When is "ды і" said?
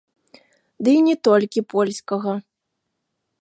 0.87-1.03